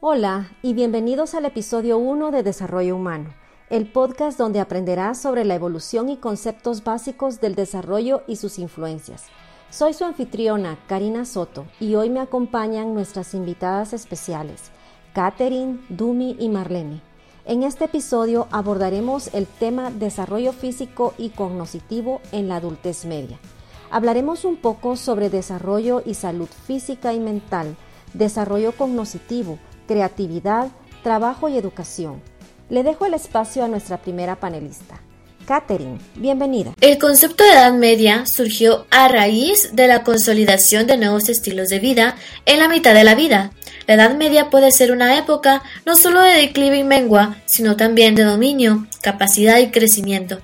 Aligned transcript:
Hola 0.00 0.50
y 0.60 0.74
bienvenidos 0.74 1.34
al 1.34 1.46
episodio 1.46 1.96
1 1.96 2.30
de 2.30 2.42
Desarrollo 2.42 2.96
Humano, 2.96 3.32
el 3.70 3.90
podcast 3.90 4.36
donde 4.36 4.60
aprenderás 4.60 5.22
sobre 5.22 5.46
la 5.46 5.54
evolución 5.54 6.10
y 6.10 6.18
conceptos 6.18 6.84
básicos 6.84 7.40
del 7.40 7.54
desarrollo 7.54 8.22
y 8.26 8.36
sus 8.36 8.58
influencias. 8.58 9.24
Soy 9.70 9.94
su 9.94 10.04
anfitriona, 10.04 10.76
Karina 10.86 11.24
Soto, 11.24 11.64
y 11.80 11.94
hoy 11.94 12.10
me 12.10 12.20
acompañan 12.20 12.92
nuestras 12.92 13.32
invitadas 13.32 13.94
especiales, 13.94 14.64
Katherine, 15.14 15.80
Dumi 15.88 16.36
y 16.38 16.50
Marlene. 16.50 17.00
En 17.46 17.62
este 17.62 17.86
episodio 17.86 18.48
abordaremos 18.50 19.32
el 19.32 19.46
tema 19.46 19.90
desarrollo 19.90 20.52
físico 20.52 21.14
y 21.16 21.30
cognoscitivo 21.30 22.20
en 22.32 22.48
la 22.48 22.56
adultez 22.56 23.06
media. 23.06 23.38
Hablaremos 23.90 24.44
un 24.44 24.56
poco 24.56 24.96
sobre 24.96 25.30
desarrollo 25.30 26.02
y 26.04 26.12
salud 26.12 26.48
física 26.66 27.14
y 27.14 27.18
mental, 27.18 27.76
desarrollo 28.12 28.72
cognoscitivo, 28.72 29.58
creatividad, 29.86 30.68
trabajo 31.02 31.48
y 31.48 31.56
educación. 31.56 32.20
Le 32.68 32.82
dejo 32.82 33.06
el 33.06 33.14
espacio 33.14 33.64
a 33.64 33.68
nuestra 33.68 33.98
primera 33.98 34.36
panelista. 34.36 35.00
Katherine, 35.46 35.98
bienvenida. 36.16 36.74
El 36.80 36.98
concepto 36.98 37.44
de 37.44 37.52
edad 37.52 37.72
media 37.72 38.26
surgió 38.26 38.84
a 38.90 39.06
raíz 39.06 39.70
de 39.74 39.86
la 39.86 40.02
consolidación 40.02 40.88
de 40.88 40.96
nuevos 40.96 41.28
estilos 41.28 41.68
de 41.68 41.78
vida 41.78 42.16
en 42.46 42.58
la 42.58 42.68
mitad 42.68 42.94
de 42.94 43.04
la 43.04 43.14
vida. 43.14 43.52
La 43.86 43.94
edad 43.94 44.16
media 44.16 44.50
puede 44.50 44.72
ser 44.72 44.90
una 44.90 45.16
época 45.16 45.62
no 45.84 45.94
solo 45.94 46.20
de 46.20 46.32
declive 46.32 46.78
y 46.78 46.84
mengua, 46.84 47.36
sino 47.46 47.76
también 47.76 48.16
de 48.16 48.24
dominio, 48.24 48.88
capacidad 49.02 49.58
y 49.58 49.70
crecimiento. 49.70 50.40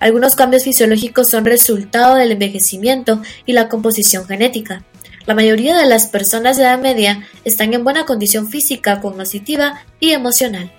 Algunos 0.00 0.34
cambios 0.34 0.64
fisiológicos 0.64 1.28
son 1.28 1.44
resultado 1.44 2.14
del 2.14 2.32
envejecimiento 2.32 3.20
y 3.44 3.52
la 3.52 3.68
composición 3.68 4.26
genética. 4.26 4.84
La 5.28 5.34
mayoría 5.34 5.76
de 5.76 5.84
las 5.84 6.06
personas 6.06 6.56
de 6.56 6.62
edad 6.62 6.78
media 6.80 7.28
están 7.44 7.74
en 7.74 7.84
buena 7.84 8.06
condición 8.06 8.48
física, 8.48 8.98
cognitiva 9.02 9.84
y 10.00 10.12
emocional. 10.12 10.72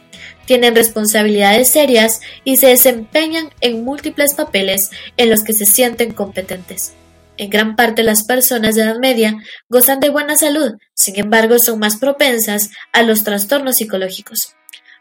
Tienen 0.48 0.73
responsabilidades 0.73 1.69
serias 1.69 2.22
y 2.44 2.58
se 2.58 2.66
desempeñan 2.66 3.52
en 3.61 3.86
múltiples 3.86 4.33
papeles 4.33 4.89
en 5.17 5.30
los 5.30 5.44
que 5.44 5.53
se 5.53 5.67
sienten 5.67 6.14
competentes. 6.14 6.94
En 7.38 7.52
gran 7.52 7.75
parte 7.75 8.02
las 8.02 8.23
personas 8.23 8.73
de 8.73 8.81
edad 8.81 8.97
media 8.97 9.38
gozan 9.70 10.00
de 10.00 10.09
buena 10.09 10.36
salud, 10.36 10.77
sin 10.95 11.20
embargo 11.20 11.59
son 11.59 11.77
más 11.77 11.97
propensas 11.97 12.72
a 12.92 13.03
los 13.03 13.23
trastornos 13.23 13.75
psicológicos. 13.75 14.55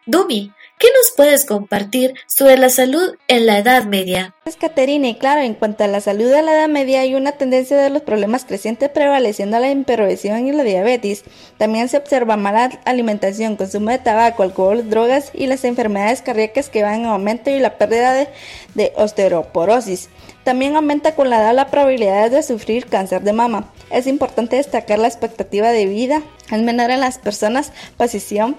Dumi, 0.04 0.52
¿Qué 0.78 0.86
nos 0.96 1.10
puedes 1.16 1.44
compartir 1.44 2.14
sobre 2.28 2.56
la 2.56 2.68
salud 2.68 3.16
en 3.26 3.46
la 3.46 3.58
Edad 3.58 3.84
Media? 3.86 4.36
Caterina, 4.56 5.08
y 5.08 5.14
claro, 5.14 5.40
en 5.40 5.54
cuanto 5.54 5.84
a 5.84 5.86
la 5.86 6.00
salud 6.00 6.30
de 6.30 6.42
la 6.42 6.52
Edad 6.52 6.68
Media 6.68 7.00
hay 7.00 7.14
una 7.14 7.32
tendencia 7.32 7.76
de 7.76 7.90
los 7.90 8.02
problemas 8.02 8.44
crecientes 8.44 8.88
prevaleciendo 8.88 9.58
la 9.58 9.70
hipertensión 9.70 10.46
y 10.46 10.52
la 10.52 10.62
diabetes. 10.62 11.24
También 11.56 11.88
se 11.88 11.96
observa 11.96 12.36
mala 12.36 12.80
alimentación, 12.84 13.56
consumo 13.56 13.90
de 13.90 13.98
tabaco, 13.98 14.42
alcohol, 14.42 14.88
drogas 14.88 15.30
y 15.34 15.46
las 15.46 15.64
enfermedades 15.64 16.22
cardíacas 16.22 16.68
que 16.68 16.82
van 16.82 17.00
en 17.00 17.06
aumento 17.06 17.50
y 17.50 17.58
la 17.58 17.78
pérdida 17.78 18.12
de, 18.12 18.28
de 18.74 18.92
osteoporosis. 18.96 20.08
También 20.44 20.76
aumenta 20.76 21.14
con 21.14 21.28
la 21.30 21.40
edad 21.40 21.54
la 21.54 21.70
probabilidad 21.70 22.30
de 22.30 22.42
sufrir 22.42 22.86
cáncer 22.86 23.22
de 23.22 23.32
mama. 23.32 23.72
Es 23.90 24.06
importante 24.06 24.56
destacar 24.56 24.98
la 24.98 25.08
expectativa 25.08 25.70
de 25.70 25.86
vida 25.86 26.22
es 26.50 26.62
menor 26.62 26.90
en 26.90 27.00
las 27.00 27.18
personas 27.18 27.72
posición 27.96 28.56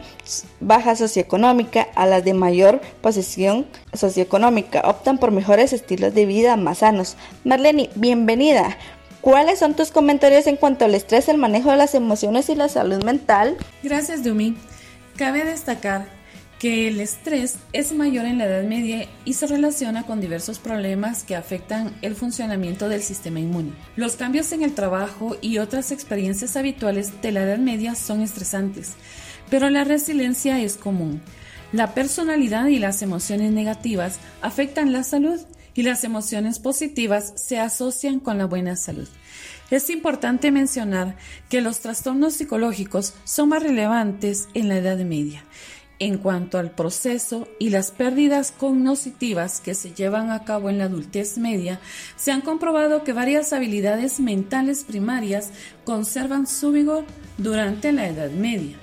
baja 0.60 0.95
socioeconómica 0.95 1.88
a 1.95 2.06
las 2.06 2.23
de 2.23 2.34
mayor 2.34 2.82
posición 3.02 3.66
socioeconómica. 3.94 4.82
Optan 4.82 5.17
por 5.17 5.32
mejores 5.32 5.73
estilos 5.80 6.14
de 6.14 6.26
vida 6.26 6.56
más 6.56 6.80
sanos. 6.80 7.18
Marlene, 7.44 7.90
bienvenida. 7.96 8.78
¿Cuáles 9.22 9.60
son 9.60 9.76
tus 9.76 9.92
comentarios 9.92 10.48
en 10.48 10.56
cuanto 10.56 10.86
al 10.86 10.96
estrés, 10.96 11.28
el 11.28 11.38
manejo 11.38 11.72
de 11.72 11.78
las 11.78 11.94
emociones 11.94 12.50
y 12.50 12.56
la 12.56 12.70
salud 12.70 13.04
mental? 13.04 13.58
Gracias, 13.84 14.24
Dumi. 14.24 14.56
Cabe 15.18 15.44
destacar 15.44 16.08
que 16.60 16.90
el 16.90 17.00
estrés 17.00 17.58
es 17.72 17.94
mayor 17.94 18.26
en 18.26 18.38
la 18.38 18.46
Edad 18.46 18.64
Media 18.64 19.08
y 19.24 19.34
se 19.34 19.48
relaciona 19.48 20.06
con 20.06 20.20
diversos 20.20 20.60
problemas 20.60 21.24
que 21.24 21.38
afectan 21.38 21.95
el 22.02 22.16
funcionamiento 22.16 22.89
del 22.89 23.02
sistema 23.02 23.39
inmune. 23.39 23.72
Los 23.95 24.18
cambios 24.18 24.52
en 24.52 24.64
el 24.64 24.73
trabajo 24.73 25.38
y 25.42 25.58
otras 25.58 25.92
experiencias 25.92 26.58
habituales 26.58 27.22
de 27.22 27.32
la 27.32 27.44
Edad 27.44 27.60
Media 27.60 27.95
son 27.95 28.22
estresantes, 28.22 28.94
pero 29.50 29.70
la 29.70 29.86
resiliencia 29.86 30.60
es 30.60 30.76
común. 30.76 31.22
La 31.72 31.94
personalidad 31.94 32.68
y 32.68 32.80
las 32.80 33.02
emociones 33.02 33.52
negativas 33.52 34.20
afectan 34.42 34.92
la 34.92 35.04
salud 35.04 35.39
y 35.80 35.84
las 35.84 36.04
emociones 36.04 36.60
positivas 36.60 37.32
se 37.38 37.58
asocian 37.58 38.20
con 38.20 38.38
la 38.38 38.44
buena 38.44 38.76
salud. 38.76 39.08
Es 39.72 39.90
importante 39.90 40.52
mencionar 40.52 41.16
que 41.48 41.62
los 41.62 41.80
trastornos 41.80 42.34
psicológicos 42.34 43.14
son 43.23 43.48
más 43.48 43.64
relevantes 43.64 44.50
en 44.54 44.68
la 44.68 44.76
Edad 44.76 44.98
Media 44.98 45.45
en 46.00 46.18
cuanto 46.18 46.58
al 46.58 46.72
proceso 46.72 47.48
y 47.60 47.70
las 47.70 47.92
pérdidas 47.92 48.52
cognitivas 48.52 49.62
que 49.62 49.73
se 49.73 49.94
llevan 49.94 50.32
a 50.32 50.44
cabo 50.44 50.70
en 50.70 50.80
la 50.80 50.86
adultez 50.86 51.38
media, 51.38 51.80
se 52.18 52.32
han 52.32 52.42
comprobado 52.42 53.04
que 53.06 53.14
varias 53.14 53.54
habilidades 53.54 54.20
mentales 54.20 54.86
primarias 54.86 55.50
conservan 55.86 56.48
su 56.48 56.72
vigor 56.72 57.06
durante 57.38 57.92
la 57.92 58.08
Edad 58.08 58.32
Media, 58.32 58.78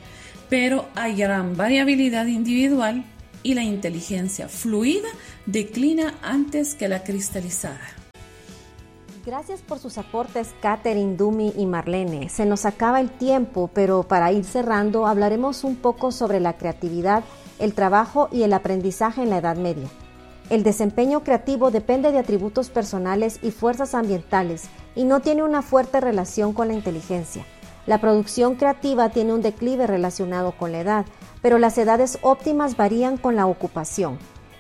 pero 0.49 0.89
hay 0.95 1.17
gran 1.17 1.57
variabilidad 1.57 2.27
individual 2.27 3.05
y 3.47 3.55
la 3.55 3.63
inteligencia 3.63 4.49
fluida 4.49 5.09
declina 5.47 6.15
antes 6.21 6.75
que 6.75 6.89
la 6.89 7.05
cristalizada. 7.05 7.79
Gracias 9.25 9.61
por 9.61 9.79
sus 9.79 9.99
aportes, 9.99 10.53
Katherine, 10.61 11.17
Dumi 11.17 11.53
y 11.57 11.65
Marlene. 11.65 12.29
Se 12.29 12.45
nos 12.45 12.65
acaba 12.67 13.01
el 13.01 13.09
tiempo, 13.09 13.71
pero 13.73 14.03
para 14.03 14.33
ir 14.33 14.45
cerrando 14.45 15.07
hablaremos 15.07 15.63
un 15.63 15.77
poco 15.77 16.11
sobre 16.11 16.41
la 16.41 16.55
creatividad, 16.55 17.23
el 17.61 17.73
trabajo 17.73 18.29
y 18.33 18.43
el 18.43 18.53
aprendizaje 18.53 19.23
en 19.23 19.31
la 19.31 19.39
Edad 19.39 19.57
Media. 19.57 19.89
El 20.51 20.65
desempeño 20.65 21.23
creativo 21.23 21.71
depende 21.71 22.11
de 22.11 22.19
atributos 22.19 22.69
personales 22.69 23.39
y 23.43 23.53
fuerzas 23.53 23.95
ambientales 23.95 24.65
y 24.97 25.05
no 25.05 25.21
tiene 25.21 25.45
una 25.45 25.63
fuerte 25.63 26.01
relación 26.01 26.53
con 26.53 26.67
la 26.67 26.75
inteligencia. 26.75 27.47
La 27.87 28.01
producción 28.01 28.57
creativa 28.57 29.11
tiene 29.11 29.33
un 29.33 29.43
declive 29.43 29.87
relacionado 29.87 30.53
con 30.53 30.73
la 30.73 30.81
edad, 30.81 31.07
pero 31.41 31.59
las 31.59 31.79
edades 31.79 32.19
óptimas 32.23 32.77
varían 32.77 33.17
con 33.17 33.37
la 33.37 33.47
ocupación. 33.47 34.19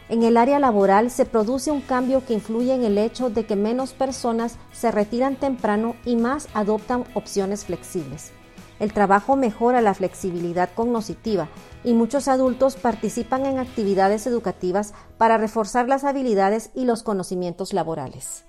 En 0.09 0.23
el 0.23 0.37
área 0.37 0.61
laboral 0.61 1.11
se 1.11 1.25
produce 1.25 1.73
un 1.73 1.81
cambio 1.81 2.25
que 2.25 2.35
influye 2.35 2.73
en 2.73 2.85
el 2.85 2.97
hecho 2.97 3.29
de 3.29 3.45
que 3.45 3.57
menos 3.57 3.93
personas 3.93 4.57
se 4.73 4.93
retiran 4.93 5.35
temprano 5.35 5.97
y 6.05 6.15
más 6.15 6.49
adoptan 6.55 7.05
opciones 7.15 7.65
flexibles. 7.65 8.31
El 8.79 8.93
trabajo 8.93 9.35
mejora 9.35 9.81
la 9.81 9.95
flexibilidad 9.95 10.69
cognitiva 10.73 11.49
y 11.83 11.95
muchos 11.95 12.29
adultos 12.29 12.77
participan 12.77 13.47
en 13.47 13.59
actividades 13.59 14.29
educativas 14.29 14.95
para 15.19 15.39
reforzar 15.39 15.89
las 15.89 16.05
habilidades 16.05 16.71
y 16.75 16.85
los 16.85 17.03
conocimientos 17.03 17.73
laborales. 17.73 18.45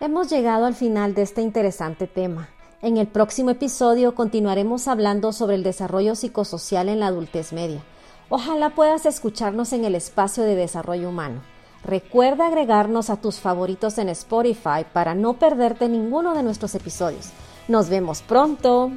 Hemos 0.00 0.28
llegado 0.30 0.66
al 0.66 0.74
final 0.74 1.14
de 1.14 1.22
este 1.22 1.42
interesante 1.42 2.08
tema. 2.08 2.48
En 2.84 2.96
el 2.96 3.06
próximo 3.06 3.50
episodio 3.50 4.16
continuaremos 4.16 4.88
hablando 4.88 5.30
sobre 5.30 5.54
el 5.54 5.62
desarrollo 5.62 6.16
psicosocial 6.16 6.88
en 6.88 6.98
la 6.98 7.06
adultez 7.06 7.52
media. 7.52 7.80
Ojalá 8.28 8.70
puedas 8.70 9.06
escucharnos 9.06 9.72
en 9.72 9.84
el 9.84 9.94
espacio 9.94 10.42
de 10.42 10.56
desarrollo 10.56 11.10
humano. 11.10 11.42
Recuerda 11.84 12.48
agregarnos 12.48 13.08
a 13.08 13.18
tus 13.18 13.38
favoritos 13.38 13.98
en 13.98 14.08
Spotify 14.08 14.84
para 14.92 15.14
no 15.14 15.34
perderte 15.34 15.88
ninguno 15.88 16.34
de 16.34 16.42
nuestros 16.42 16.74
episodios. 16.74 17.30
Nos 17.68 17.88
vemos 17.88 18.20
pronto. 18.20 18.90